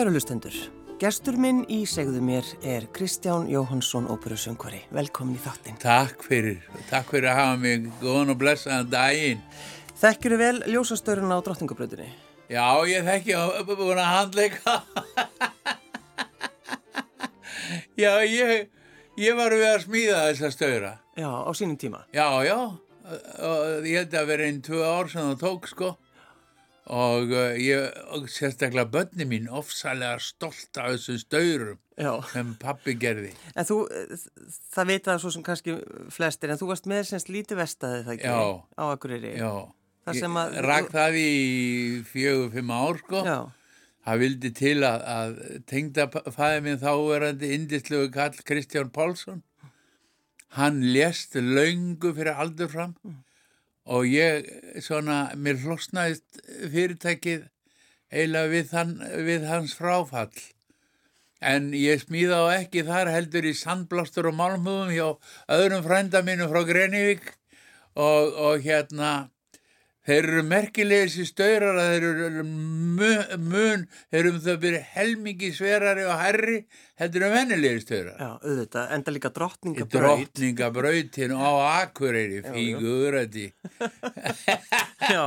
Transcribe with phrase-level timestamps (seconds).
[0.00, 0.54] Kæru lustendur,
[0.96, 4.78] gestur minn í segðu mér er Kristján Jóhansson, óperusöngvari.
[4.96, 5.76] Velkomin í þáttinn.
[5.82, 9.42] Takk fyrir, takk fyrir að hafa mig góðan og blessaðan daginn.
[10.00, 12.08] Þekkir þið vel ljósastörun á drottningabröðinni?
[12.48, 14.78] Já, ég þekki að búin að handleika.
[18.06, 18.72] já, ég,
[19.20, 20.96] ég var við að smíða þessa störa.
[21.12, 22.06] Já, á sínum tíma.
[22.16, 22.56] Já, já,
[23.36, 25.98] og ég held að vera einn tvö ár sem það tók, sko
[26.86, 32.14] og uh, ég, og sérstaklega börni mín ofsalega stolt af þessum staurum Já.
[32.32, 33.76] sem pappi gerði En þú,
[34.74, 35.76] það veit að svo sem kannski
[36.10, 38.32] flestir, en þú varst með semst lítið vestaði það ekki?
[38.32, 38.40] Já.
[38.80, 39.34] Á Akureyri?
[39.38, 39.52] Já,
[40.08, 41.30] Það ég sem að- rak það í
[42.08, 43.38] fjögur, fimm ár sko Já,
[44.00, 45.32] Það vildi til að, að
[45.68, 49.42] tengda fæði minn þáverandi indisluðu kall Kristján Pálsson.
[50.56, 52.94] Hann lést laungu fyrir aldur fram
[53.90, 54.46] og ég
[54.84, 57.48] svona, mér hlosnaðist fyrirtækið
[58.10, 58.94] eiginlega við, hann,
[59.26, 60.30] við hans fráfall.
[61.40, 65.06] En ég smíða á ekki þar heldur í sandblástur og málmhugum hjá
[65.56, 67.30] öðrum frænda mínu frá Grenivík
[67.96, 69.30] og, og hérna
[70.08, 73.18] Þeir eru merkilegir þessi staurar að þeir eru mun,
[73.50, 76.54] mun þeir eru um þau byrja helmingi sverari og herri
[77.00, 78.16] heldur um vennilegir staurar.
[78.16, 79.92] já, auðvitað, enda líka Í drottningabröð.
[79.98, 81.50] drottningabrautin á
[81.82, 83.46] Akureyri, fígurati.
[85.10, 85.24] Já,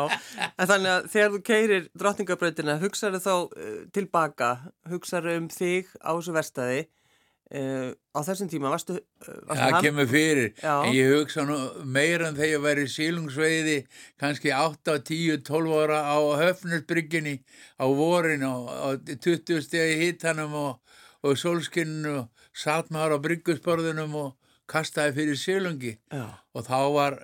[0.57, 4.51] en þannig að þegar þú keirir drottningabröðina, hugsaðu þá uh, tilbaka,
[4.89, 6.83] hugsaðu um þig á þessu verstaði.
[7.53, 10.71] Uh, á þessum tíma, varstu, uh, varstu Það kemur fyrir, Já.
[10.87, 13.75] en ég hugsa nú meira en þegar ég væri sílungsveiði
[14.21, 17.35] kannski 8, 10, 12 ára á höfnusbrygginni
[17.77, 24.17] á vorin og, og 20 stegi hittanum og, og sólskinninu og satt maður á bryggusborðunum
[24.23, 24.31] og
[24.69, 26.25] kastaði fyrir sílungi Já,
[26.55, 27.19] og þá var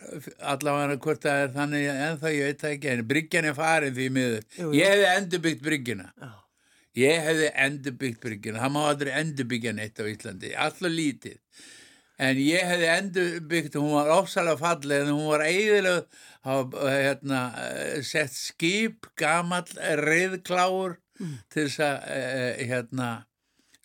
[0.52, 4.08] allavega hvort það er þannig ennþá ég veit það ekki en bryggjan er farin því
[4.20, 4.46] miður.
[4.58, 4.78] Jú, jú.
[4.78, 6.10] ég hefði endurbyggt bryggjuna.
[6.20, 6.32] Já,
[7.00, 11.38] ég hefði endurbyggt bryggjuna það má aldrei endurbyggja neitt á Íslandi alltaf lítið.
[12.20, 16.02] En ég hefði endurbyggt hún var ofsalega falleg en hún var eiginlega
[16.44, 19.70] hérna, eh, sett skip gamall
[20.04, 20.98] reyðkláur
[21.52, 23.10] til þess að eh, hérna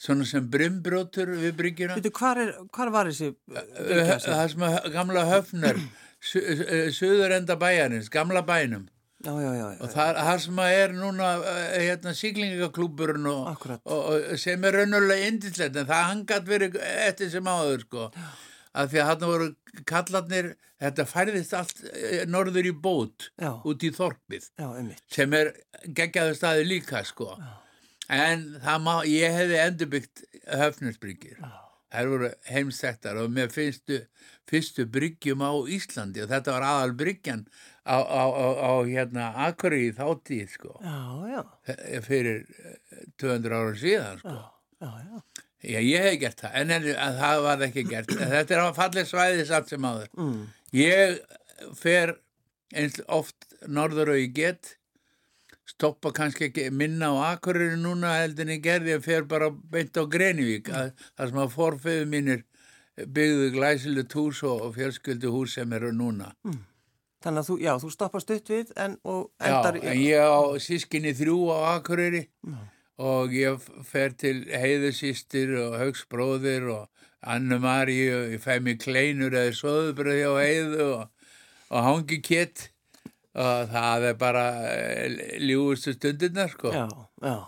[0.04, 1.98] svona sem brimbrjótur við bryggjuna.
[1.98, 3.32] Veitu, hvar, var þessi
[4.26, 5.24] það sem að gamla
[5.78, 8.88] uh, suður enda bæjarins, gamla bænum
[9.24, 14.34] Já, já, já, og það, það sem að er núna uh, hérna síklingaklúburinn og, og,
[14.40, 18.10] sem er raunulega indislegt en það hangat verið eftir sem áður sko.
[18.74, 19.48] Að því að hann voru
[19.88, 20.52] kallarnir
[20.82, 24.48] þetta færðist allt eh, norður í bót út í þorpið
[25.14, 25.54] sem er
[25.86, 27.32] geggjaðu staði líka sko.
[28.12, 31.38] En það má, ég hefði endurbyggt höfnusbryggir
[31.94, 34.00] þær voru heimstektar og með fyrstu,
[34.50, 37.44] fyrstu bryggjum á Íslandi og þetta var aðal bryggjan
[37.84, 38.24] á, á,
[38.64, 40.98] á, hérna Akurey í þáttíð sko Já,
[41.30, 41.40] já,
[42.04, 44.36] fyrir eh, 200 ára síðan sko
[45.64, 48.10] já, ég hef gert það, en, en en það var ekki gert.
[48.12, 50.08] Þetta er að fallið svæði satt sem áður.
[50.20, 50.40] Mm.
[50.76, 51.20] Ég
[51.78, 52.16] fer
[52.74, 54.74] eins oft norður og ég get,
[55.68, 59.96] stoppa kannski ekki minna á Akureyri núna heldur en ég gerði, ég fer bara beint
[59.96, 62.44] á Grenivík, að, það sem að forfeyðu mínir
[62.94, 66.34] byggðu glæsilegt hús og, fjölskyldu hús sem eru núna.
[67.24, 69.78] Þannig að þú, já, þú stoppar stutt við en, og Já, endar...
[69.80, 72.26] en ég á sískinni þrjú á Akureyri
[73.00, 79.32] og ég fer til heiðusýstir og haugsbróðir og Annu Maríu og ég fæ mér kleinur
[79.32, 81.32] eða soðubröði á heiðu og,
[81.72, 82.68] og hangi kett
[83.34, 86.70] og það er bara eh, ljúustu stundirnar sko.
[86.74, 86.86] Já,
[87.24, 87.38] já.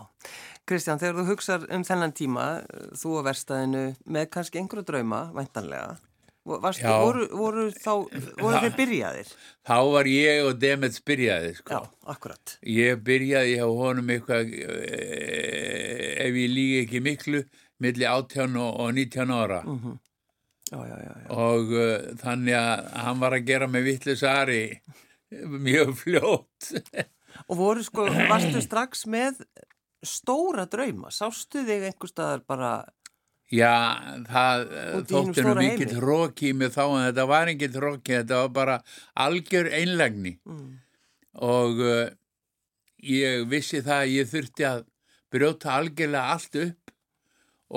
[0.67, 2.45] Kristján, þegar þú hugsar um þennan tíma,
[2.99, 5.93] þú á verstaðinu með kannski einhverju drauma, væntanlega,
[6.47, 6.95] Varstu, Já.
[7.03, 7.91] voru, voru, þá,
[8.39, 9.31] voru þeir byrjaðir?
[9.67, 11.75] Þá var ég og Demets byrjaði sko.
[11.75, 12.57] Já, akkurat.
[12.71, 17.43] Ég byrjaði hjá honum eitthvað, eh, ef ég lígi ekki miklu,
[17.83, 19.61] milli 18 og, og 19 ára.
[20.71, 21.27] Já, já, já, já.
[21.35, 24.63] Og uh, þannig að hann var að gera með vittlusari
[25.67, 26.71] mjög fljótt.
[27.47, 29.43] Og voru sko, varstu strax með
[30.05, 31.11] stóra drauma?
[31.13, 32.71] Sástu þig einhver staðar bara,
[33.47, 33.95] Já,
[34.27, 34.63] það
[34.97, 38.41] Út í hinum þótti nú mikill róki með þá en þetta var enginn róki, þetta
[38.41, 38.75] var bara
[39.23, 40.33] algjör einlægni.
[40.43, 40.73] Mm,
[41.47, 42.09] og uh,
[43.07, 44.83] ég vissi það að ég þurfti að
[45.31, 46.93] brjóta algjörlega allt upp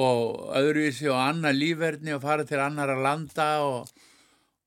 [0.00, 4.05] og öðruvísi og annað lífverðni og fara til annara landa og,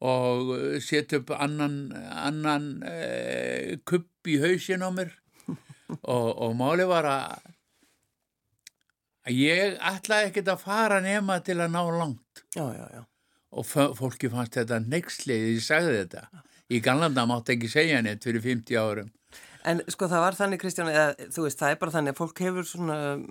[0.07, 1.81] og setja upp annan,
[2.15, 5.11] annan uh, kupp í hausin á mér.
[6.09, 7.52] Og, og máli var að að
[9.31, 13.03] ég ætlaði ekkert að fara nema til að ná langt já, já, já.
[13.53, 13.67] og
[13.99, 16.43] fólki fannst þetta nexlið, ég sagði þetta
[16.73, 19.11] í Galanda mátti ekki segja neitt fyrir 50 árum
[19.63, 22.39] En sko það var þannig Kristján, eða þú veist það er bara þannig að fólk
[22.43, 23.21] hefur svona um,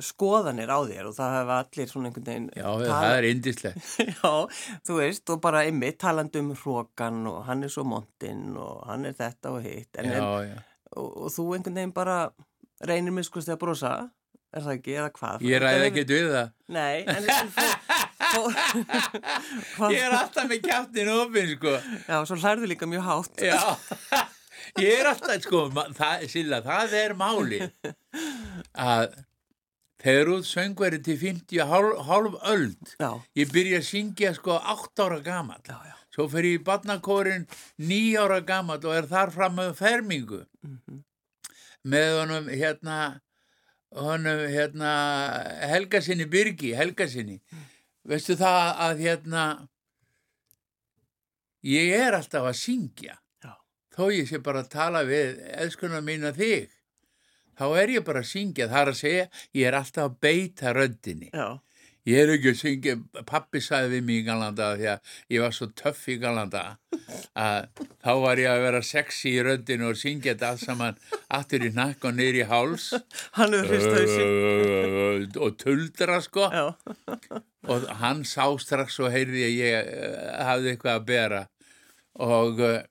[0.00, 3.90] skoðanir á þér og það hefa allir svona einhvern veginn Já, það er indislegt.
[4.14, 4.30] Já,
[4.88, 9.04] þú veist og bara ymmið talandi um hrókan og hann er svo montinn og hann
[9.10, 10.64] er þetta og hitt en, Já, en, já.
[10.96, 12.18] og, og þú einhvern veginn bara
[12.88, 13.94] reynir sko að brosa
[14.54, 15.36] er það ekki, eða hvað?
[15.48, 16.48] Ég ræði ekkert við það.
[16.74, 17.22] Nei, en,
[19.94, 21.72] Ég er alltaf með kjáttin opinn, sko.
[22.08, 23.60] Já, svo hlærðu líka mjög hátt Já,
[24.80, 25.58] ég er alltaf, sko,
[25.98, 27.60] það, Silla, það er máli
[28.74, 29.04] að
[30.04, 35.04] þegar út söngveri til 50 hálf, hálf öld, Já, ég byrja að syngja, sko, 8
[35.06, 35.62] ára gamall.
[35.68, 37.42] já, já Svo fer ég í barnakórin
[37.82, 40.40] 9 ára gamall og er þar fram með fermingu.
[41.90, 42.98] Með honum, hérna,
[43.94, 44.92] honum, hérna,
[45.70, 47.38] Helgasinni Byrgi, Helgasinni.
[48.04, 49.44] Veistu það að, hérna,
[51.64, 53.18] ég er alltaf að syngja.
[53.44, 53.54] Já.
[53.96, 56.72] Þó ég sé bara að tala við elskuna mína þig.
[57.54, 58.68] Þá er ég bara að syngja.
[58.70, 61.30] Það er að segja, ég er alltaf að beita röddinni.
[61.30, 61.60] Já,
[62.04, 65.54] Ég er ekki að syngja, pappi sagði við mig í galanda því að ég var
[65.56, 66.64] svo töff í galanda
[67.32, 70.98] að þá var ég að vera sexy í röddinu og syngja þetta allt saman
[71.38, 72.90] aftur í nakk og niður í háls.
[75.40, 76.50] Og tuldra sko.
[77.72, 81.42] Og hann sá strax og heyrði að ég eh, hafði eitthvað að bera.
[82.20, 82.82] Og uh,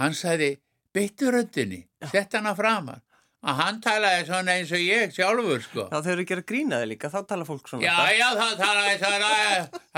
[0.00, 0.54] hann sagði
[0.96, 3.04] beittu röddinni, sett hana framar
[3.46, 6.88] og hann talaði svona eins og ég sjálfur sko þá þau eru að gera grínaði
[6.90, 9.30] líka, þá tala fólk svona Já, já, það talaði svona,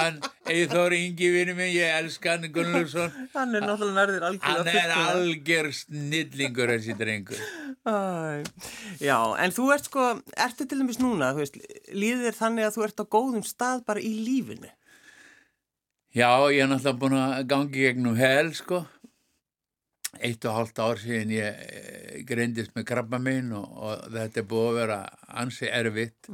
[0.03, 0.19] hann,
[0.53, 4.93] Eithor Ingi vinnu minn, ég elska hann Gunnlaugsson, Hann er náttúrulega nærðir hann algjörlega er
[4.93, 5.13] fullkomlega.
[5.17, 7.43] algjör snillingur þessi drengur.
[9.01, 10.07] Já, en þú ert sko,
[10.37, 11.57] ertu til dæmis núna, þú veist,
[11.95, 14.71] líður þér þannig að þú ert á góðum stað bara í lífinu?
[16.17, 18.83] Já, ég er náttúrulega búin að gangi gegnum hel, sko.
[20.25, 24.49] Eitt og hálft ár síðan ég eh, greindist með krabba minn og, og þetta er
[24.51, 24.99] búið að vera
[25.43, 26.31] ansi erfitt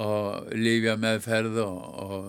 [0.00, 2.26] og lífja meðferð og, og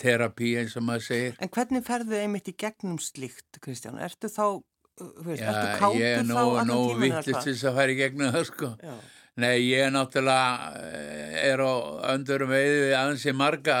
[0.00, 1.34] terapi eins og maður segir.
[1.42, 4.00] En hvernig ferðu einmitt í gegnum slíkt, Kristján?
[4.02, 7.20] Ertu þá, uh, veist, ertu Já, kátur ég er þá nógu, allan nógu tíman eða
[7.20, 7.50] vittlust hvað?
[7.50, 8.72] þess að fara í gegnum það, sko.
[8.82, 8.96] Já,
[9.34, 11.74] Nei, ég er náttúrulega eh, er á
[12.12, 13.78] öndurum veiði við aðeins í marga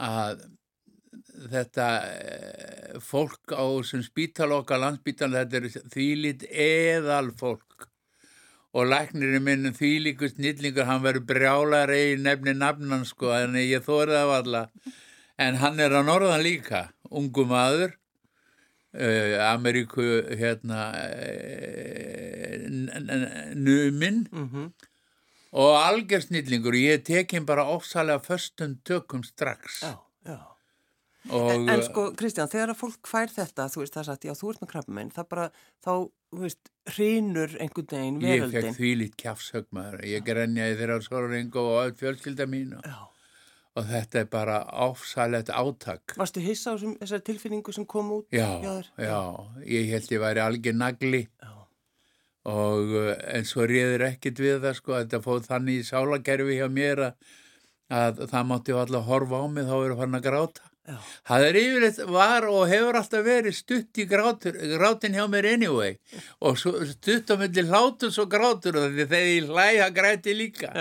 [0.00, 0.46] að
[1.50, 7.88] þetta eh, fólk á sem spítal okkar landsbítal þetta er þvílít eðal fólk
[8.76, 14.18] og læknirinn minn þvílíkust nýtlingur hann verður brjálar í nefni nafnan sko en ég þórið
[14.20, 14.66] af alla
[15.40, 17.96] en hann er á norðan líka ungu maður
[18.94, 20.02] uh, Ameríku
[20.38, 22.58] hérna uh,
[23.54, 24.26] numinn.
[24.32, 24.72] Mhm,
[25.50, 29.82] og algjör snillingur ég tekin bara ofsalega föstum tökum strax.
[29.82, 30.38] Já, já.
[31.28, 34.32] Og En, en sko, Kristján, þegar að fólk fær þetta, þú veist, það sagt, já,
[34.38, 35.46] þú ert með krabbamein, það bara,
[35.84, 35.90] þá,
[36.32, 38.70] þú veist, hrýnur einhvern veginn ég veröldin.
[38.70, 42.96] fekk þvílít kjafsögmaður ég grenjaði þeirra sorringu og öll fjölskylda mín og, Já.
[43.76, 44.56] og þetta er bara
[44.88, 48.26] ofsalegt átak Varstu hissa á þessum- þessari tilfinningu sem kom út?
[48.32, 48.88] já, þér?
[49.04, 49.20] já,
[49.76, 51.52] ég held ég væri algjör nagli Já.
[52.50, 56.66] og uh, en svo réður ekkert við það sko, þetta fóð þannig í sálakerfi hjá
[56.72, 57.14] mér að,
[57.92, 60.69] að það mátti alltaf horfa á mig þá eru fann að gráta Já.
[61.28, 65.98] Það er yfirleitt var og hefur alltaf verið stutt í grátur, grátin hjá mér anyway.
[66.40, 70.72] Og stutt á milli grátur og því þegar ég hlæða græti líka.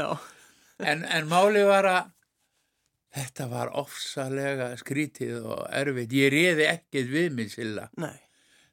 [0.79, 2.15] En, en máli var að
[3.15, 6.13] þetta var ofsalega skrítið og erfitt.
[6.15, 7.89] Ég réði ekkert við mig silla.
[7.99, 8.17] Nei.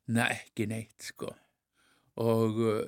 [0.06, 1.32] Nei, ekki neitt sko.
[2.22, 2.84] Og uh,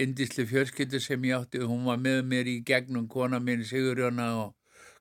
[0.00, 4.54] indisli fjölskyldu sem ég átti hún var með mér í gegnum kona mín Sigurjóna og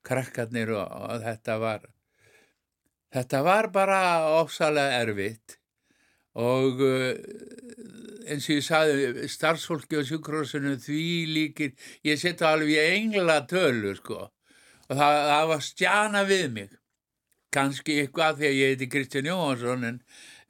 [0.08, 1.86] krakkarnir og, og þetta var
[3.18, 4.02] þetta var bara
[4.40, 5.58] ofsalega erfitt
[6.38, 7.14] og uh,
[8.28, 13.96] eins og ég saði starfsfólki á sjúkrósinu því líkir ég setja alveg í engla tölu
[13.98, 14.28] sko.
[14.88, 16.76] Og það, það var stjana við mig.
[17.56, 20.02] Kannski eitthvað því að ég heiti Kristján Jóhansson en,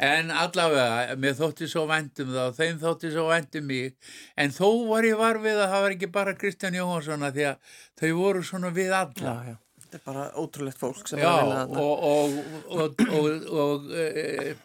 [0.04, 3.96] en allavega, mér þótti svo það og þeim þótti svo væntum mig.
[4.36, 7.48] En þó var ég var við að það var ekki bara Kristján Jóhansson að því
[7.52, 9.38] að þau voru svona við alla.
[9.38, 9.58] Já, já.
[9.88, 11.84] Þetta er bara ótrúlegt fólk sem Já, er að vinna þarna.
[11.84, 14.56] og, og, og, og, og e,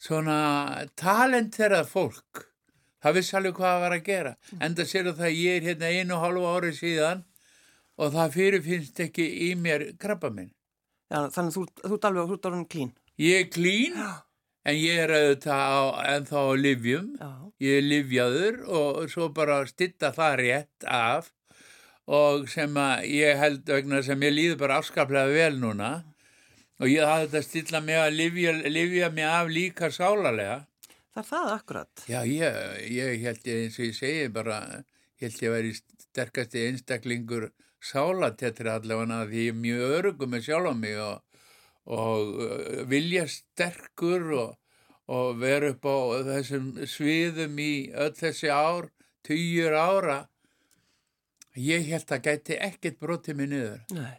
[0.00, 0.38] svona
[0.96, 2.46] talent þeirra fólk
[3.02, 4.32] það vissi alveg hvað það var að gera
[4.64, 7.22] enda sér það að ég er hérna einu og hálfu ári síðan
[8.00, 10.50] og það fyrirfinnst ekki í mér krabba minn
[11.12, 12.92] Já, þannig að þú, þú ert alveg, þú ert orðin klín.
[13.20, 13.96] Ég er klín,
[14.64, 15.80] en ég er auðvitað á,
[16.14, 17.10] ennþá á livjum.
[17.20, 17.30] Já.
[17.60, 21.28] Ég er livjaður og svo bara stitta það rétt af
[22.10, 25.92] og sem að ég held vegna sem ég líður bara afskaplega vel núna
[26.82, 30.62] og ég hafði þetta að stilla mig að livja, livja mig af líka sálarlega.
[31.12, 32.04] Það er það akkurat.
[32.08, 34.58] Já, ég, ég held ég eins og ég segi bara,
[35.20, 37.50] ég held ég að vera í sterkasti einstaklingur
[37.82, 41.44] sálatetri allavega því ég er mjög örugum með sjálf á mig og,
[41.98, 44.50] og uh, vilja sterkur og,
[45.12, 45.98] og vera upp á
[46.32, 48.90] þessum sviðum í öll þessi ár,
[49.26, 50.18] týjur ára.
[51.60, 53.80] Ég held að gæti ekkert brotið mig niður.
[53.92, 54.12] Nei.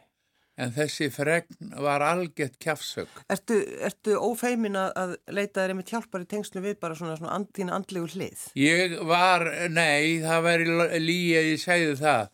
[0.61, 3.09] En þessi fregn var algjört kjafsög.
[3.33, 7.33] Ertu, ertu ófeimin að- að leita þér einmitt hjálpar í tengslu við bara svona, svona
[7.33, 8.43] and, þín andlegu hlið?
[8.55, 10.67] Ég var, nei, það væri
[11.01, 12.29] líi að ég segði það.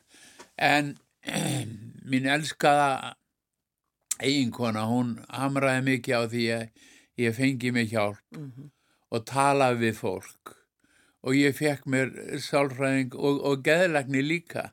[0.57, 0.91] En
[2.11, 3.13] mín elskaða
[4.19, 6.65] eiginkona, hún hamraði mikið á því að
[7.23, 8.39] ég fengi mig hjálp
[9.15, 10.55] og talaði við fólk.
[11.23, 14.69] Og ég fekk mér sálfræðing og, og geðlagni líka.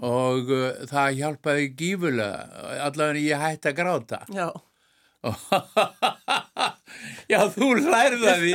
[0.00, 2.46] Og uh, það hjálpaði gífulega,
[2.88, 4.22] allavega ég hætti að gráta.
[4.32, 4.48] Já.
[7.30, 8.52] Já, þú lærði það því.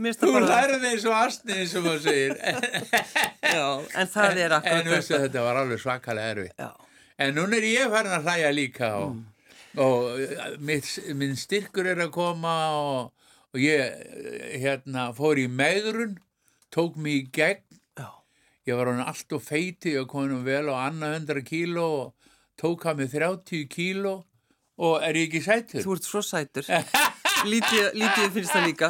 [0.00, 2.34] Mér Þú það eins og astnið sem maður segir.
[3.56, 3.66] Já,
[4.00, 6.54] en það er akkurat En veistu, þetta var alveg svakalega erfitt.
[6.60, 6.70] Já.
[7.26, 9.24] En núna er ég farin að hlæja líka og, Mm.
[9.82, 10.86] og uh, mitt,
[11.16, 13.10] minn styrkur er að koma og,
[13.52, 13.90] og ég uh,
[14.62, 16.14] hérna, fór í megrun,
[16.72, 17.65] tók mig í gegn.
[18.66, 22.88] Ég var hann allt og feiti og konum vel á annað 100 kíló og tók
[22.90, 24.14] að mig 30 kíló
[24.76, 25.84] og er ég ekki sætur?
[25.84, 26.66] Þú ert svo sætur.
[27.46, 28.88] Lítið, lítið finnst það líka.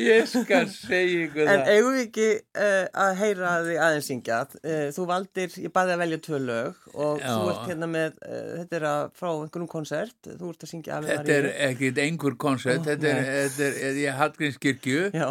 [0.00, 1.70] Ég skal segja ykkur En það.
[1.74, 4.38] eigum við ekki uh, að heyra þig aðeins syngja?
[4.62, 7.26] Uh, þú valdir, ég baði að velja tvö lög og Já.
[7.26, 10.94] þú ert hérna með, uh, þetta er að, frá einhverjum konsert, þú ert að syngja
[10.96, 15.28] Ave Þetta er ekkit einhver konsert, þetta er, þetta er, er ég Hallgrímskirkju Já,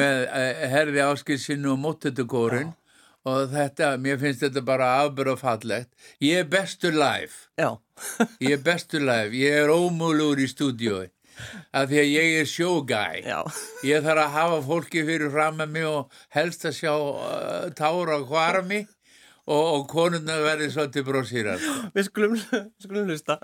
[0.00, 0.24] með
[0.72, 2.74] herði áskilsinu og móttötukórin
[3.26, 5.92] og þetta, mér finnst þetta bara afbyrð og fallegt.
[6.22, 7.70] Ég er bestur live, já,
[8.46, 11.08] ég er bestur live, ég er ómúlur í stúdiói
[11.76, 13.22] af því að ég er showguy.
[13.26, 13.40] já.
[13.84, 18.16] Ég þarf að hafa fólki fyrir fram með mig og helst að sjá uh, tára
[18.16, 18.80] á hvarmi
[19.46, 21.68] og, og konuna verði svolítið brósýrar.
[21.92, 22.38] Við skulum,
[22.82, 23.38] skulum hlusta.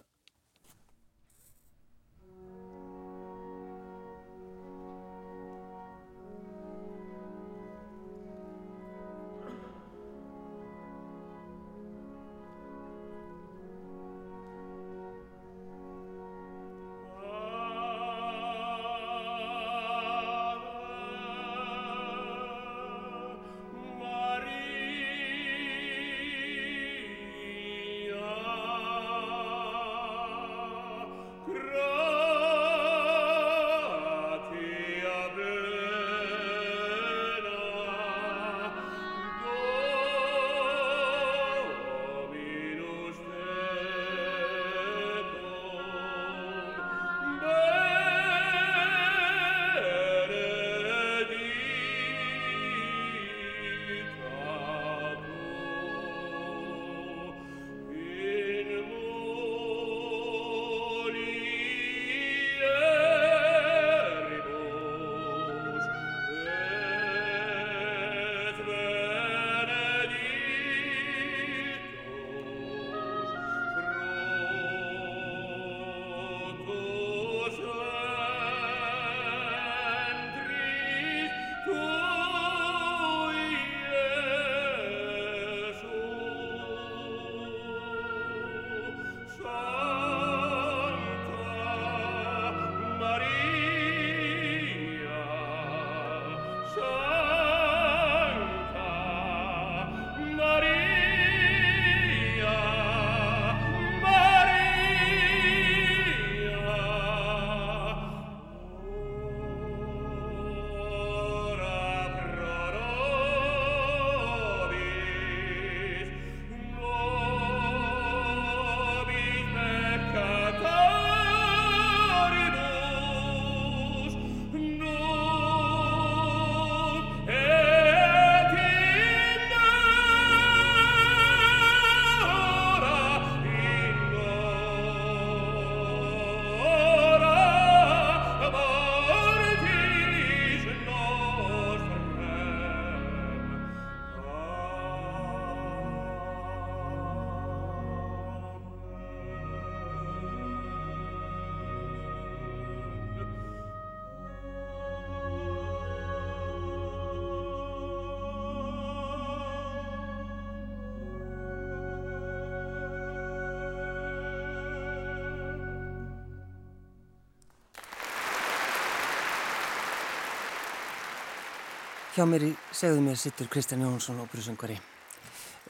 [172.23, 174.77] Hjá mér í segðu mér sittur Kristján Jónsson og Brusengvari.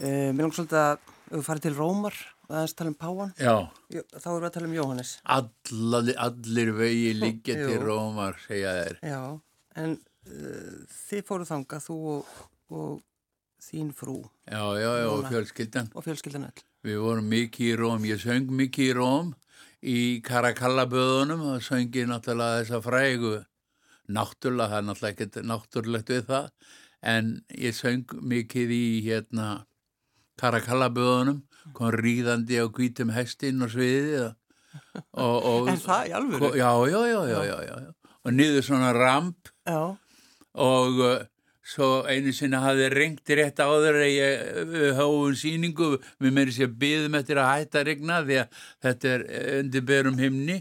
[0.04, 3.30] Uh, mér langt svolítið að við farið til Rómar og aðeins tala um Páan.
[3.40, 3.54] Já,
[3.94, 5.12] Jú, Þá erum við að tala um Jóhannes.
[5.32, 7.78] allir, allir vegi liggja til.
[7.80, 8.98] Rómar, segja þeir.
[9.00, 9.22] Já,
[9.80, 10.74] en uh,
[11.08, 12.34] þið fóruð þangað, þú og,
[12.76, 13.00] og
[13.70, 15.30] þín frú Já, já, já, og Núna.
[15.32, 15.88] fjölskyldan.
[15.96, 16.66] og fjölskyldan öll.
[16.84, 19.32] Við vorum mikið í Róm, ég söng mikið í Róm
[19.80, 23.38] í Karakallaböðunum og söngi náttúrulega þessa frægu
[24.08, 26.50] náttúrulega, það er náttúrulega ekkert náttúrulegt við það,
[27.12, 29.48] en ég söng mikið í hérna
[30.40, 31.42] Karakallaböðunum,
[31.76, 36.54] kom ríðandi á hvítum hestinn og sviðið og, og, Er það í alvöru?
[36.58, 37.92] Já, já, já, já, já, já.
[38.22, 39.82] Og niður svona ramp Já,
[40.62, 41.20] og uh,
[41.62, 45.88] svo einu sinni hafði rengt rétt áður að ég við hófum síningu,
[46.22, 49.24] við meiri sér byðum eftir að hætta að regna því að þetta er
[49.60, 50.58] undir berum himni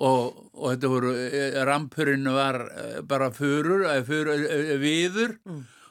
[0.00, 5.36] og, og þetta voru, eh, rampurinn var eh, bara förur, eh, förur eh, viður.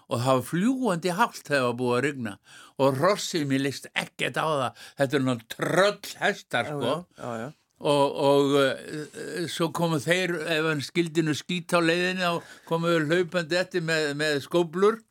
[0.09, 2.31] Og það var fljúandi hált þegar það var búið að regna
[2.79, 6.93] og rossið mér list ekkert á það, þetta er náttúrulega tröll hestar já, sko.
[7.19, 7.49] já, já, já.
[7.79, 13.11] og, og uh, svo komu þeir ef hann skildinu skít á leiðinni þá komu við
[13.11, 15.01] hlaupandi eftir með, með skóblur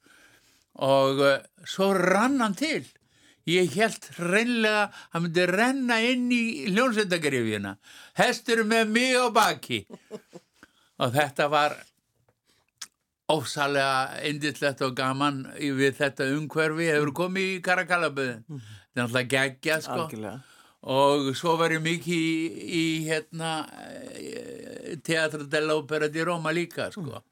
[0.88, 1.36] og uh,
[1.68, 2.86] svo rann hann til
[3.48, 7.76] ég held reynlega að hann myndi renna inn í hljónsveitagrifjuna
[8.20, 9.84] hestur með mig á baki.
[10.98, 11.76] Og þetta var
[13.28, 16.90] ósalega indislegt og gaman við þetta umhverfi.
[16.92, 20.04] Hefur komið í Karakallaböðin þetta er náttúrulega geggja sko.
[20.04, 20.38] Algjörlega.
[20.88, 22.36] og svo var ég mikið í,
[22.82, 23.52] í hérna
[25.04, 27.22] Teatra dell'Opera di Roma líka sko.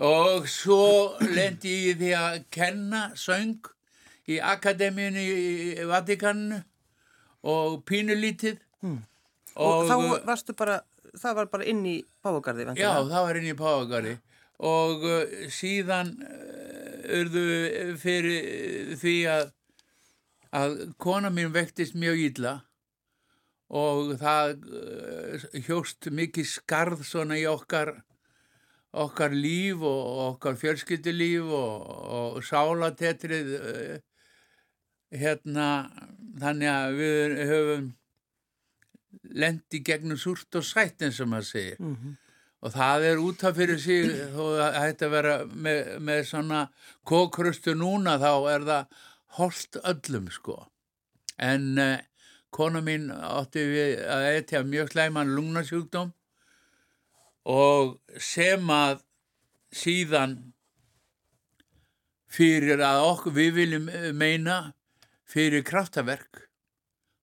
[0.00, 3.68] Og svo lendi ég því að kenna söng
[4.28, 6.60] í Akademíunni í Vatikaninu
[7.46, 8.60] og pínulítið.
[9.60, 10.80] Og, þá varstu bara,
[11.18, 14.18] það var bara inn í Páfagarði, Já, það var inn í Páagari
[14.60, 19.46] og uh, síðan uh, urðu fyrir því að,
[20.54, 22.54] að kona mín vektist mjög illa.
[23.70, 24.64] Og það
[25.62, 28.00] hjóst mikið skarð svona í okkar
[28.90, 33.52] okkar líf og, og okkar fjölskyldulíf og, og sálatetrið
[35.10, 35.68] hérna
[36.40, 37.86] þannig að við höfum
[39.34, 42.16] lendi gegnum súrt og sætt eins og maður segir Mhm.
[42.62, 46.68] og það er út af fyrir sig þó að að vera með, með svona
[47.06, 48.86] kókrustu núna þá er það
[49.38, 50.56] holdt öllum sko
[51.38, 51.98] en uh,
[52.50, 56.12] kona mín átti við að etja mjög slæman lungnasjúkdóm
[57.46, 59.00] og sem að
[59.72, 60.52] síðan
[62.30, 64.58] fyrir að okkur við viljum eh, meina
[65.30, 66.46] fyrir kraftaverk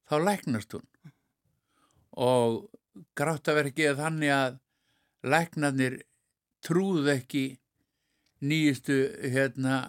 [0.08, 0.88] þá læknast hún.
[2.18, 2.66] Og
[3.18, 4.60] kraftaverki er þannig að
[5.28, 6.00] læknarnir
[6.66, 7.46] trúðu ekki
[8.48, 8.98] nýjustu
[9.34, 9.88] hérna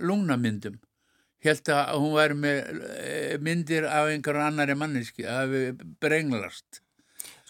[0.00, 0.78] lungnamyndum.
[1.40, 2.58] Held að hún væri með
[3.00, 6.82] eh, myndir af einhver annari manneski að við brenglast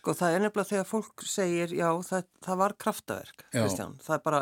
[0.00, 3.58] Sko það er nefnilega þegar fólk segir, já það, það var kraftaverk, Já.
[3.58, 3.90] Kristján.
[4.00, 4.38] Það er bara,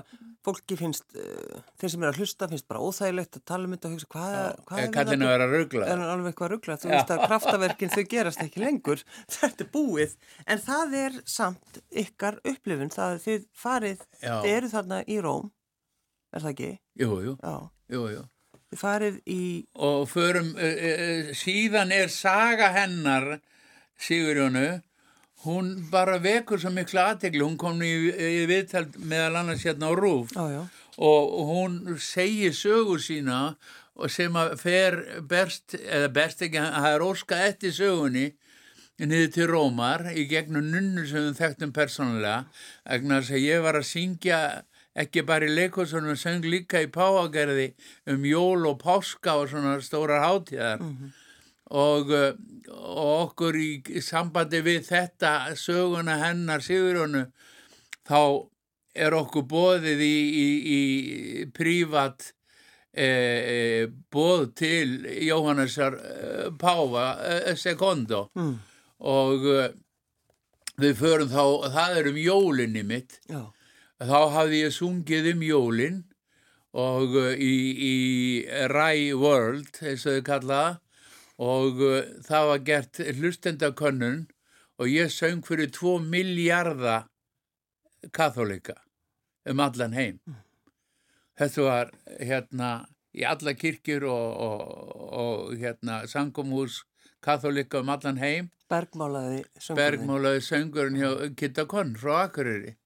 [0.46, 3.88] fólki finnst, uh, þeir sem er að hlusta finnst bara óþægilegt að tala um þetta
[3.90, 4.36] og hugsa, hvað,
[4.68, 6.80] hvað vera ruggla Er alveg eitthvað rugglað?
[6.84, 9.02] Þú veist að kraftaverkin þau gerast ekki lengur.
[9.34, 10.16] Þetta er búið.
[10.46, 12.94] En það er samt ykkar upplifun.
[12.94, 14.34] Það er þið farið, Já.
[14.46, 15.52] þið eru þarna í Róm,
[16.30, 16.72] er það ekki?
[17.02, 17.54] jú, jú, Já.
[17.98, 18.26] jú, jú
[18.68, 19.42] Þið farið í,
[19.80, 23.38] og förum uh, uh, síðan er saga hennar
[23.98, 24.66] Sigurjónu
[25.44, 29.94] hún bara vekur svo miklu aðtegli hún kom í, í viðtal meðal annars hérna á
[29.94, 30.64] Rúf já,
[30.98, 33.56] og hún segir sögur sína
[33.98, 38.26] og sem að fer berst, eða berst ekki, það er óska eftir sögunni
[38.98, 42.44] niður til Rómar í gegnum nunnur sem við þekktum persónulega
[42.82, 44.40] vegna þess að ég var að syngja
[44.98, 47.70] ekki bara í leikossunum, söng líka í Páagerði
[48.10, 50.82] um jól og páska og svona stórar hátíðar.
[50.82, 51.24] Og, uh,
[51.68, 52.12] og
[52.68, 57.26] okkur í sambandi við þetta söguna hennar Sigurjónu
[58.08, 58.20] þá
[58.98, 62.30] er okkur bóðið í, í, í prívat
[62.92, 63.58] e, e,
[64.10, 68.26] bóð til Jóhannesar e, Páfa Sekondo.
[68.34, 68.56] Mm,
[68.98, 69.46] og
[70.78, 73.20] við förum þá, það er um jólinni mitt.
[73.30, 73.44] Já,
[74.02, 76.02] þá hafði ég sungið um jólin
[76.78, 77.54] og í,
[77.92, 77.96] í
[78.70, 80.76] Rai World, eins og þau kallaða
[81.38, 84.26] og uh, það var gert hlustendakönnun
[84.78, 87.08] og ég söng fyrir 2 miljardar
[88.14, 88.76] katholika
[89.48, 90.20] um allan heim.
[91.38, 92.70] Þetta var hérna
[93.14, 94.62] í alla kirkjur og, og,
[95.22, 96.82] og hérna sangumhús
[97.24, 99.78] katholika um allan heim bergmálaði söngurinn.
[99.80, 102.76] bergmálaði söngurinn hjá Kitta Konn frá Akureyri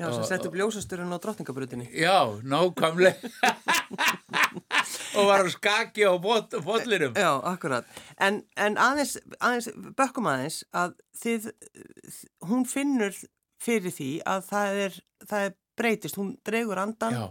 [0.00, 1.90] Já, sem sett upp ljósasturinn á drottningabrutinni.
[1.92, 3.28] Já, nákvæmlega.
[5.16, 6.12] og var að skaki á
[6.64, 7.16] fóllirum.
[7.18, 7.88] Já, akkurat.
[8.20, 11.50] En, en aðeins, aðeins, bökkum aðeins að þið,
[12.48, 13.16] hún finnur
[13.62, 14.98] fyrir því að það er,
[15.28, 17.26] það er breytist, hún dregur andan Já,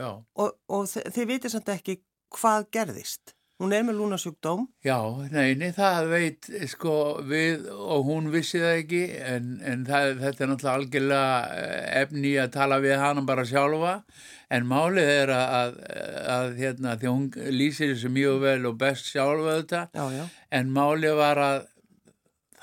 [0.00, 0.10] já.
[0.34, 2.00] og, og þið, þið vitir samt ekki
[2.40, 3.34] hvað gerðist.
[3.60, 4.62] Hún er með lúnasjúkdóm.
[4.86, 4.96] Já,
[5.34, 6.92] neini, það veit sko
[7.28, 12.30] við og hún vissi það ekki en, en það, þetta er náttúrulega algjörlega eh, efni
[12.40, 13.92] að tala við hana bara sjálfa
[14.56, 15.76] en málið er að, að,
[16.36, 20.24] að hérna, því hún lýsir þessu mjög vel og best sjálfa þetta Já, já.
[20.56, 21.60] en málið var að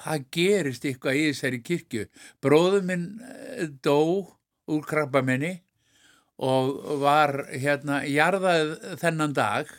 [0.01, 2.09] það gerist eitthvað í þessari kirkju.
[2.41, 4.01] Bróður minn eh, dó
[4.67, 5.59] úr krabbamenni
[6.41, 9.69] og var hérna jarðað þennan dag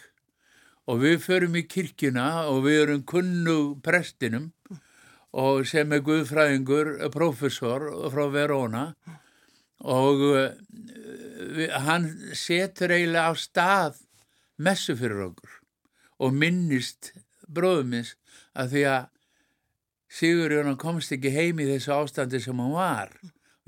[0.89, 4.53] og við förum í kirkjuna og við erum kunnug prestinum
[5.37, 8.85] og sem er guðfræðingur, professor frá Verona.
[9.85, 10.47] Og uh,
[11.55, 14.01] við, hann setur eiginlega á stað
[14.59, 15.59] messu fyrir okkur
[16.19, 17.13] og minnist
[17.47, 18.17] bróðumins
[18.59, 19.15] að því að
[20.09, 23.11] Sigurjónan komst ekki heim í þessu ástandi sem hann var.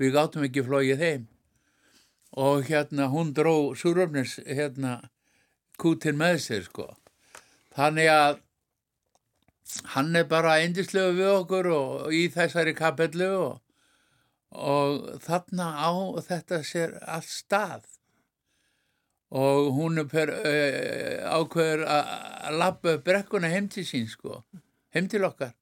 [0.01, 1.27] Við gáttum ekki flóið heim.
[2.33, 4.95] Og hérna hún dró Súröfnis hérna
[5.77, 6.87] kútin með sér sko
[7.75, 8.39] Þannig að
[9.93, 13.61] hann er bara eindislegu við okkur og í þessari kapellu og,
[14.51, 15.91] og þarna á
[16.25, 17.87] þetta sér all stað
[19.31, 24.41] og hún er per, uh, ákveður að lappa brekkuna heim til sín sko,
[24.91, 25.55] heim til okkar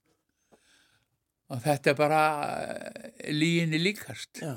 [1.50, 2.22] og þetta er bara
[3.30, 4.56] líginni líkast Já.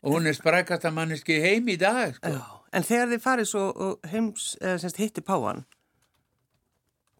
[0.00, 2.32] og hún er sprækast að manneski heim í dag sko.
[2.68, 5.62] En þegar þið farið svo heims, semst hitti Páan,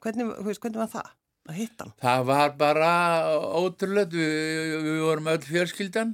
[0.02, 1.08] hvernig, hvernig var það
[1.48, 1.94] að hitta hann?
[2.02, 2.90] Það var bara
[3.58, 6.12] ótrúlega, við, við vorum öll fjörskildan,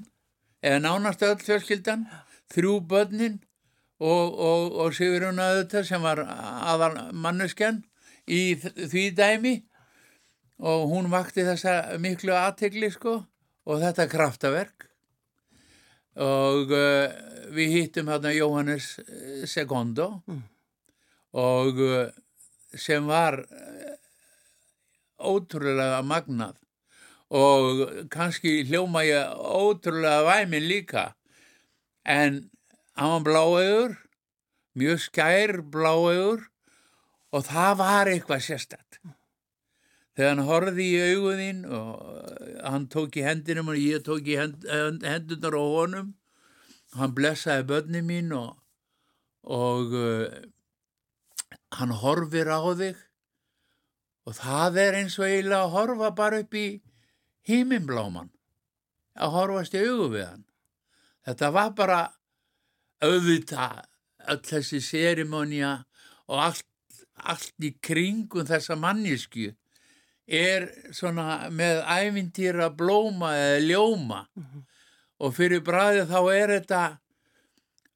[0.64, 2.07] eða nánast öll fjörskildan,
[2.55, 3.40] þrjú börnin
[3.99, 7.83] og, og, og Sigurinn auðvitað sem var aðal manneskjan
[8.31, 9.55] í því dæmi
[10.64, 13.18] og hún vakti þessa miklu aðtegli sko
[13.64, 14.87] og þetta kraftaverk
[16.25, 17.11] og uh,
[17.55, 18.92] við hittum hérna Jóhannes
[19.51, 20.42] Segundo Mm.
[21.35, 22.12] og uh,
[22.79, 23.40] sem var
[25.25, 26.57] ótrúlega magnað.
[27.35, 31.15] Og kannski hljóma ég ótrúlega væmin líka.
[32.05, 32.51] En
[32.95, 33.97] hann var bláegur
[34.75, 36.49] mjög skær bláegur
[37.35, 38.99] og það var eitthvað sérstætt
[40.15, 44.67] þegar hann horfði í auguðin og hann tók í hendinum og ég tók í hend,
[45.07, 46.13] hendunar á honum
[46.99, 48.55] hann blessaði börni mín og,
[49.43, 50.27] og uh,
[51.79, 53.03] hann horfir á þig
[54.25, 56.67] og það er eins og eiginlega að horfa bara upp í
[57.49, 58.31] híminbláman
[59.15, 60.45] að horfast í augu við hann.
[61.25, 61.99] Þetta var bara
[63.05, 63.85] auðvitað
[64.33, 65.75] öll þessi sérimónia
[66.31, 66.67] og allt,
[67.21, 69.51] allt í kringum þessa mannisku
[70.25, 74.21] er svona með ævintýra blóma eða ljóma.
[75.21, 76.83] Og fyrir bræði þá er þetta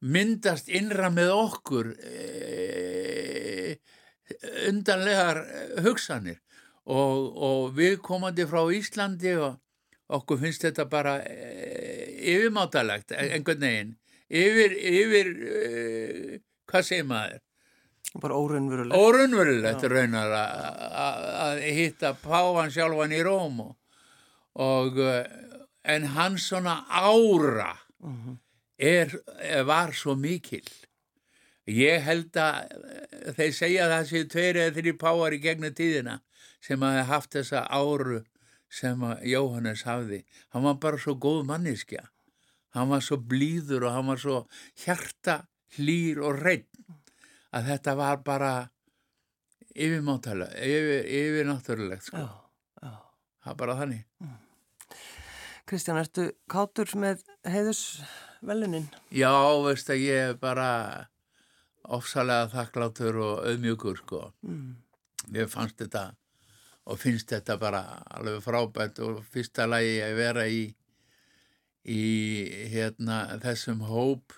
[0.06, 3.74] myndast innra með okkur e,
[4.68, 5.42] undanlegar
[5.84, 6.38] hugsanir
[6.88, 9.58] og, og við komandi frá Íslandi og
[10.18, 13.92] okkur finnst þetta bara e, yfirmáttalegt einhvern veginn
[14.28, 17.44] yfir, yfir e, hvað segir maður
[18.18, 18.96] Bara óraunverulegt.
[18.96, 23.74] Órunverulegt raunar að hitta Pávan sjálfan í Róm og,
[24.64, 24.96] og
[25.84, 28.36] en hans svona ára Uh -huh.
[28.78, 30.68] er, var svo mikil.
[31.68, 32.72] Ég held að
[33.36, 36.14] þeir segja að það séu tveir eða þrjir páar í gegnum tíðina
[36.64, 38.22] sem hafi haft þessa áru
[38.72, 40.22] sem Jóhannes hafði.
[40.54, 42.06] Hann var bara svo góð manniskja.
[42.76, 44.38] Hann var svo blíður og hann var svo
[44.80, 45.42] hjarta,
[45.76, 46.68] hlýr og reitt
[47.52, 48.52] að þetta var bara
[49.78, 52.24] yfirmáttalega, yfir, yfirnáttúrulegt sko.
[52.24, 52.28] Já,
[52.82, 52.94] já.
[53.44, 54.32] Það er bara þannig.
[55.68, 58.88] Kristján, ertu kátur með heiðusvelunin?
[59.12, 59.32] Já,
[59.64, 60.68] veist að ég bara
[61.96, 64.22] ofsalega þakklátur og auðmjögur sko.
[64.46, 64.74] Mm.
[65.32, 66.02] Mér fannst þetta
[66.88, 67.82] og finnst þetta bara
[68.16, 70.62] alveg frábært og fyrsta lagi að vera í
[71.88, 72.02] í
[72.72, 74.34] hérna þessum hóp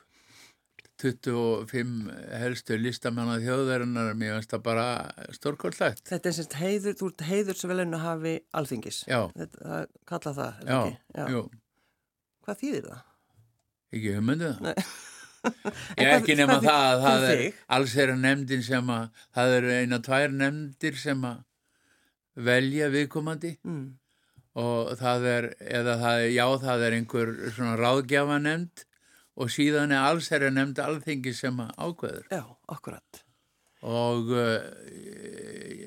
[1.01, 4.87] 25 helstu listamanna þjóðarinnar mér finnst það bara
[5.33, 8.99] stórkvöldlegt Þetta er semst heiður, þú ert heiðursvelun að hafi alþingis.
[9.09, 10.99] Já, Þetta, það kalla það, er já, ekki?
[11.17, 11.25] Já.
[11.35, 11.43] jú,
[12.45, 13.07] Hvað þýðir það?
[13.91, 14.85] ekki hugmyndu það Nei.
[15.45, 17.43] Ég En ekki nema það að það er
[17.77, 21.41] alls er nefndin sem að það eru eina tvær nefndir sem að
[22.51, 23.87] velja viðkomandi Mm.
[24.61, 25.49] og það er,
[25.81, 28.85] eða það er, já, það er einhver svona ráðgjafanemnd
[29.41, 32.27] og síðan er allsherja nefnd alþingi sem ákveður.
[32.29, 33.23] Já, akkurat.
[33.81, 34.59] Og uh,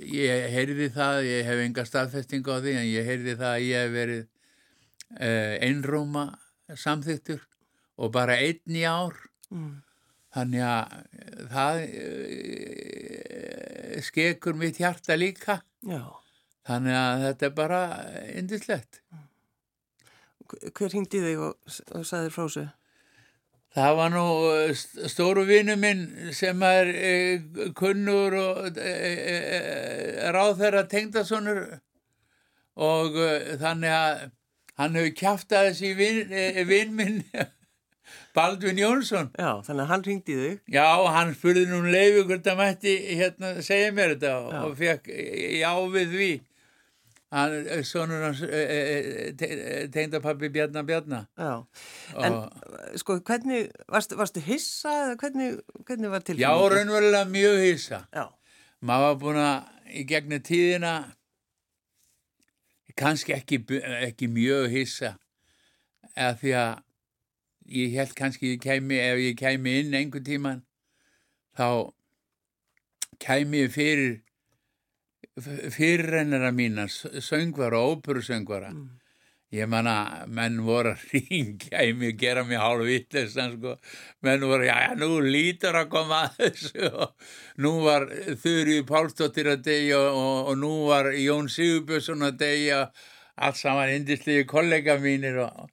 [0.09, 3.83] ég heyrði það, ég hef enga staðfesting á því, en ég heyrði það að ég
[3.83, 6.25] hef verið uh, einróma
[6.73, 7.43] samþyktur
[8.01, 9.13] og bara einn í ár.
[9.53, 9.73] Mm.
[10.33, 10.93] Þannig að
[11.53, 11.81] það
[12.73, 15.59] uh, skekur mitt hjarta líka.
[15.85, 16.01] Já.
[16.67, 17.81] Þannig að þetta er bara
[18.39, 19.01] indislegt.
[20.73, 21.53] Hver hingdi þig og,
[21.97, 22.65] og sagði þér frá þessu?
[23.73, 24.23] Það var nú
[24.77, 26.03] st- stóru vinnu minn
[26.37, 27.13] sem er e,
[27.77, 28.91] kunnur og e,
[29.33, 31.63] e, ráð þeirra tengdasonur
[32.85, 33.17] og
[33.63, 34.21] þannig að
[34.77, 37.17] hann hefur kjæftað þessi vin, e, vinn minn
[38.33, 39.27] Baldvin Jónsson.
[39.37, 40.61] Já, þannig að hann hringdi þig.
[40.73, 44.63] Já, hann spurði nú um leifu hvort það mætti hérna segja mér þetta Já.
[44.63, 45.11] og fekk
[45.59, 46.29] já við því.
[47.33, 47.53] Hann,
[47.89, 49.47] sonur hans, e, e, te,
[49.93, 51.23] tengdapappi Bjarnar Bjarnar.
[51.37, 51.53] Já.
[52.21, 52.35] En
[53.01, 55.55] sko, hvernig, varstu, varstu hissa eða hvernig,
[55.87, 56.75] hvernig var Já, tilfinningin?
[56.75, 58.03] raunverulega mjög hissa.
[58.13, 58.27] Já.
[58.85, 60.93] Maður var búin að í gegnum tíðina
[62.97, 63.61] kannski ekki,
[64.05, 65.15] ekki mjög hissa
[66.13, 66.73] eða því að
[67.65, 70.61] ég held kannski ég kæmi, ef ég kæmi inn einhvern tíman
[71.57, 71.93] þá
[73.23, 74.21] kæmi ég fyrir
[75.33, 78.69] fyrirrennara mína söngvara, óperusöngvara.
[78.69, 78.99] Mm.
[79.53, 83.75] ég manna, menn voru að ringja í mig, gera mig hálf vittlesan sko,
[84.25, 86.89] menn voru, já, já, nú lítur að koma að þessu.
[87.03, 88.07] Og nú var
[88.41, 92.81] Þurrið Pálsdóttir að deyja og, og nú var Jón Sigurbjörnsson að deyja.
[93.45, 95.69] Allt saman indislegi kollega mínir og,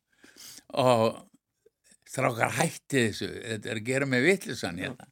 [0.76, 1.06] og
[2.10, 5.08] strákar hætti þessu, þetta er að gera mig vittlesan hérna.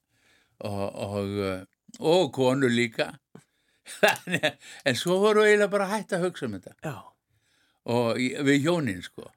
[0.66, 1.66] Og, og,
[2.02, 3.12] og konur líka.
[4.88, 6.74] En svo voru eiginlega bara hætt að hugsa um þetta.
[6.84, 6.96] Já.
[7.88, 9.30] og við hjónin sko.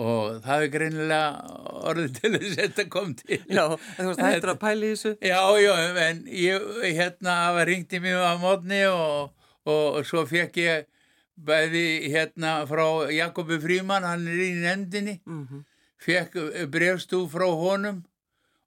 [0.00, 1.56] Og það er greinilega
[1.90, 3.38] orðið til þess að þetta kom til.
[3.52, 3.64] Já,
[3.98, 5.12] varst hættur að pæla í þessu?
[5.20, 5.72] já, já,
[6.06, 9.34] en ég hérna hafa ringt í mig á mótni og,
[9.68, 10.88] og, svo fekk ég
[11.36, 15.18] bæði hérna frá Jakobi Fríman, hann er í nefndinni.
[15.26, 15.60] Mm
[16.02, 18.02] fekk brefstú frá honum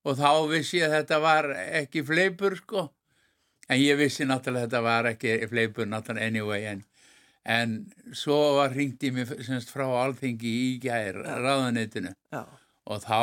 [0.06, 2.90] og þá vissi ég að þetta var ekki fleipur sko.
[3.66, 6.84] En ég vissi náttúrulega að þetta var ekki fleipur náttúrulega anyway en,
[7.50, 7.74] en
[8.14, 12.44] svo var hringt í mig semst frá alþingi í gær ráðanetinu Já.
[12.86, 13.22] og þá,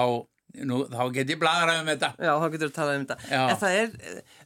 [0.69, 3.17] nú, þá get ég bladrað um þetta Já, þá getur við talað um þetta.
[3.33, 3.43] Já.
[3.53, 3.93] En það er,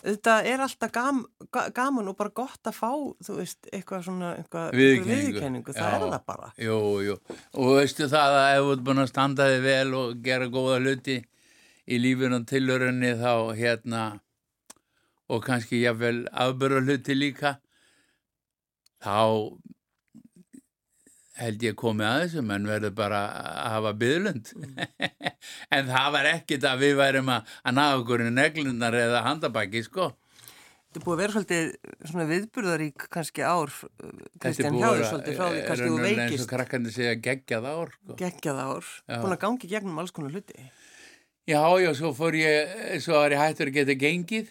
[0.05, 1.23] þetta er alltaf gam,
[1.57, 2.91] ga- gaman og bara gott að fá,
[3.27, 4.33] þú veist, eitthvað svona,
[4.77, 5.75] viðurkenningu.
[5.77, 6.53] Það er það bara.
[6.63, 7.17] Jú, jú,
[7.59, 10.79] og veistu það að ef þú ert búin að standa þig vel og gera góða
[10.85, 11.19] hluti
[11.87, 14.05] í lífinu og tilhörunni þá hérna
[15.31, 17.57] og kannski jafnvel afbörða hluti líka
[19.03, 19.19] þá
[21.37, 24.53] held ég komið að þessu menn verður bara að hafa byðlund
[25.77, 29.83] en það var ekkit að við værum að, að naða okkur í neglundar eða handabæki
[29.87, 30.13] sko
[30.87, 35.47] Þetta er búið að vera svolítið svona viðburðarík kannski ár, uh, Kristján Hjáður svolítið frá
[35.51, 38.15] því kannski þú raunverulega eins og veikist krakkandi segja geggjað ár sko.
[38.23, 39.17] geggjað ár, Já.
[39.21, 40.57] búin að gangi gegnum alls konar hluti.
[41.47, 42.73] Já, já, svo fór ég,
[43.05, 44.49] svo var ég hættur að geta gengið.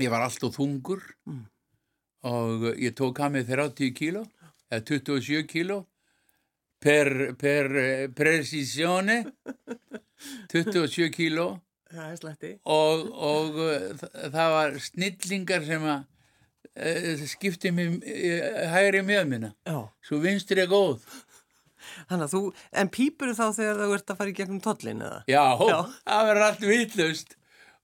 [0.00, 1.44] Ég var alltaf þungur Mm.
[2.32, 4.24] og ég tók að mig 30 kíló,
[4.72, 5.80] eða 27 kíló,
[6.82, 9.18] per, per eh, precisione,
[10.52, 11.48] 27 kíló
[11.92, 12.14] er
[12.64, 15.98] og, og eh, þa- það var snillingar sem að
[16.72, 19.50] uh, skipti mig uh, hægri með minna.
[20.06, 21.04] Svo vinstur ég góð.
[22.08, 22.40] þannig að þú,
[22.80, 25.20] en pípur þá þegar þú ert að fara í gegnum tollin eða?
[25.28, 25.78] Já, Já.
[26.06, 27.36] það verður allt vitlaust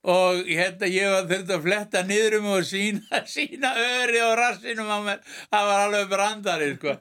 [0.07, 4.93] og hérna ég var þurft að fletta niður um og sína, sína öri og rassinum
[4.93, 6.95] á mér, það var alveg brandari sko.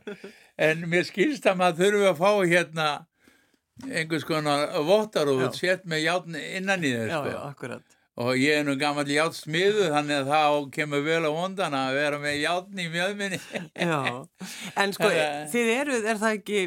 [0.57, 2.87] en mér skilst að maður þurfi að fá hérna
[3.85, 5.51] einhvers konar vottarúð Já.
[5.53, 7.21] sett með játn innan í Já,
[7.53, 7.77] sko.
[8.17, 12.21] og ég er nú gammal játsmiðu þannig að þá kemur vel á vondan að vera
[12.23, 13.39] með játn í mjöðminni
[13.77, 15.11] en sko,
[15.53, 16.63] þið eru, er það ekki,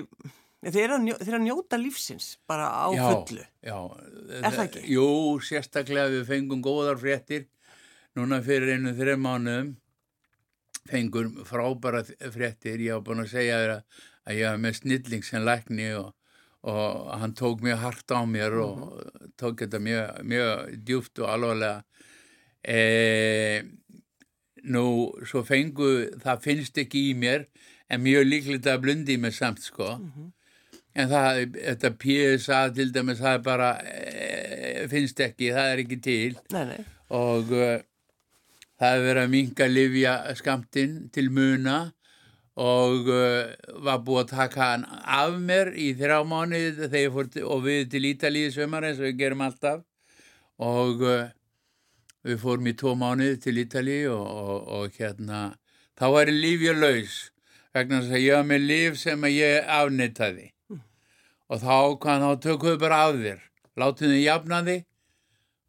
[0.66, 3.44] þið eru að, eru að njóta lífsins bara á fullu.
[3.64, 3.78] Já,
[4.40, 4.84] Er það ekki?
[4.92, 5.06] Jú,
[5.44, 7.46] sérstaklega við fengum góðar fréttir
[8.18, 9.74] núna fyrir einu þreim mánuðum.
[10.90, 12.80] Fengum frábæra fréttir.
[12.82, 16.10] Ég var búin að segja þér að, að ég var með snilling sem lækni og,
[16.68, 18.82] og hann tók mjög hart á mér og
[19.40, 21.84] tók þetta mjög, mjög djúft og alvarlega.
[22.60, 23.62] E,
[24.68, 24.84] nú
[25.24, 27.46] svo fengu það finnst ekki í mér
[27.88, 29.94] en mjög líklegt að blundi í mig samt sko
[30.98, 36.00] En það, þetta PSA til dæmis, það er bara, e, finnst ekki, það er ekki
[36.02, 36.34] til.
[36.54, 36.80] Nei, nei,
[37.14, 37.70] og e,
[38.80, 41.80] það er verið að minka livja skamtinn til muna.
[42.60, 43.52] Og uh,
[43.86, 47.78] var búið að taka hann af mér í þrjá mánuði þegar ég fór og við
[47.94, 49.84] til Ítalíði sömur eins og við gerum alltaf.
[50.60, 51.00] Og
[52.26, 55.40] við fórum í tvo mánuði til Ítalíði og, og, og hérna
[55.98, 57.18] þá var ég lífið laus
[57.76, 60.48] vegna þess að ég var með líf sem ég afnitaði
[61.50, 63.40] og þá hvað þá tökum við bara af þér.
[63.80, 64.86] Látum þið jafna þig.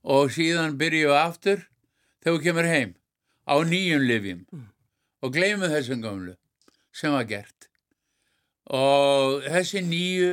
[0.02, 1.66] Og síðan byrjum við aftur
[2.22, 2.94] þegar við kemur heim.
[3.50, 4.46] Á nýjum lifjum
[5.22, 6.36] og gleymum þessum gamlu
[6.94, 7.70] sem var gert.
[8.70, 10.32] Og þessi nýju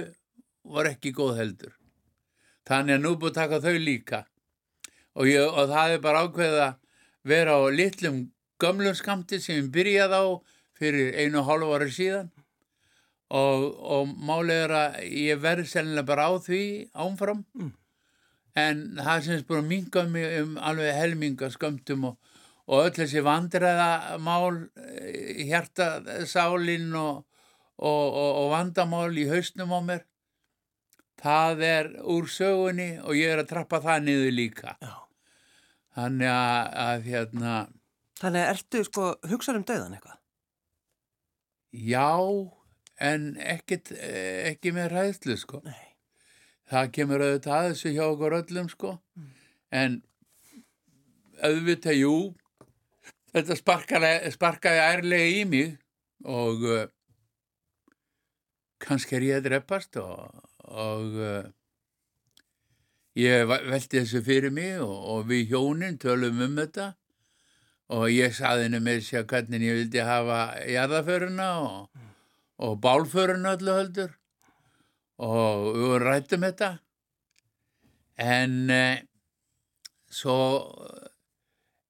[0.69, 1.75] var ekki góð heldur.
[2.69, 4.25] Þannig að nú búið taka þau líka.
[5.17, 6.75] Og, ég, og það er bara ákveð að
[7.29, 8.27] vera á litlum
[8.61, 10.27] gamlum skamti sem ég byrjaði á
[10.79, 12.29] fyrir einu og hálfu ári síðan
[13.29, 13.65] og,
[13.97, 16.63] og málið er að ég verði sennilega bara á því
[16.97, 17.73] ánfram Mm.
[18.59, 22.17] en það sem er búin að minga mig um alveg helminga skömmtum og,
[22.67, 24.57] og öll þessi vandræða mál
[25.47, 25.89] hjarta
[26.27, 27.25] sálinn og,
[27.79, 30.03] og, vandamál í hausnum á mér
[31.23, 34.95] það er úr sögunni og ég er að trappa það niður líka Já.
[35.99, 37.57] þannig að, að hérna
[38.19, 40.17] Þannig að ertu sko, hugsaður um döðan eitthvað?
[41.71, 42.09] já
[42.99, 45.63] en ekkit, eh, ekki með ræðslu sko.
[45.65, 45.85] Nei.
[46.69, 48.91] það kemur auðvitað að þessu hjá okkur öllum sko.
[49.73, 50.03] En
[51.41, 52.15] auðvitað, jú
[53.33, 55.77] þetta sparkaði, sparkaði ærlega í mig
[56.29, 56.85] og uh,
[58.83, 61.49] kannski er ég að dreppast og, og uh,
[63.19, 66.93] ég velti þessu fyrir mig og, og við hjónin tölum um þetta.
[67.89, 72.03] Og ég saði henni með sér hvernig ég vildi hafa jarðaföruna og,
[72.59, 74.15] og bálföruna öllu höldur
[75.19, 76.71] og við rættum þetta
[78.19, 79.03] en eh,
[80.11, 80.39] svo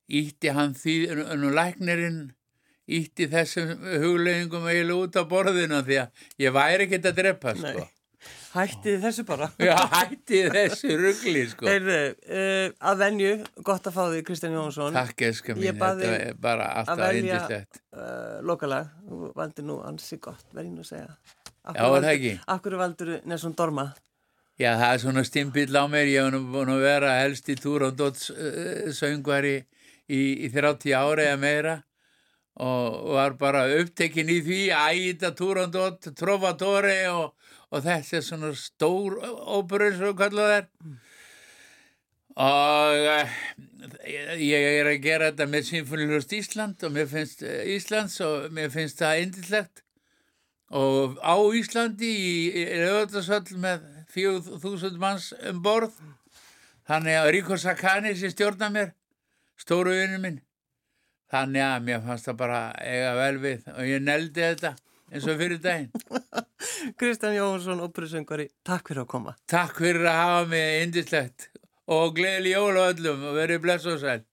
[0.08, 0.96] ítti hann því,
[1.40, 2.20] nú læknirinn
[2.88, 7.74] ítti þessum hugleggingum eiginlega út á borðinu því að ég væri ekkert að drepa sko.
[7.84, 7.97] Nei.
[8.52, 9.48] Hættið þessu bara.
[9.68, 11.68] Já, hætti þessu rugli sko.
[11.68, 13.30] Heyrðu, uh, að venju,
[13.66, 14.96] gott að fá því Kristján Jónsson.
[14.96, 17.80] Takk eska mín, þetta er bara að alltaf indislegt.
[17.94, 21.08] Uh, lokalag, þú valdi nú ansi gott, verði nú að segja.
[21.68, 22.36] Af Já, er það ekki?
[22.66, 23.88] Hverju valdur Nesson Dorma?
[24.58, 27.86] Já, það er svona stimpill á mér, ég hef búin að vera helst í túr
[27.86, 29.60] og dóts uh, söngvari
[30.08, 31.82] í, í 30 ári eða meira
[32.58, 37.36] og var bara upptekinn í því að æta Túrandótt, Trovatore og,
[37.68, 40.68] og þessi er svona stór óperur svo kallar þær.
[42.38, 43.36] Og uh,
[44.38, 48.70] ég er að gera þetta með Sinfonilust Ísland og mér finnst uh, Íslands og mér
[48.72, 49.82] finnst það indislegt
[50.68, 55.96] og á Íslandi í, í auðvitaðsvöld með 4000 manns um borð.
[56.88, 58.92] Þannig að Ríko Sakani sem stjórna mér
[59.60, 60.42] stóru vinnu minn.
[61.28, 64.76] Þannig að mér fannst það bara eiga vel við og ég neldi þetta
[65.12, 65.90] eins og fyrir daginn.
[66.98, 69.36] Kristján Jónsson, óperusöngvari, takk fyrir að koma.
[69.50, 71.50] Takk fyrir að hafa mig indislegt
[71.88, 74.27] og gleðileg jól á öllum og verið bless og sæl